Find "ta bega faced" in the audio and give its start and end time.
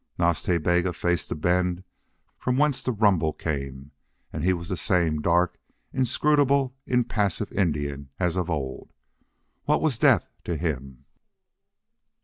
0.41-1.29